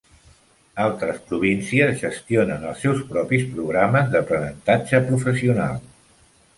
[0.85, 5.83] Altres províncies gestionen els seus propis programes d'aprenentatge professional.